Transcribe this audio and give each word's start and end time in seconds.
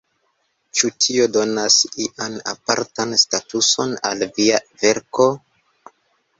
Ĉu 0.79 0.89
tio 1.05 1.27
donas 1.35 1.77
ian 2.07 2.39
apartan 2.55 3.15
statuson 3.27 3.95
al 4.13 4.27
via 4.41 4.61
verko? 4.85 5.33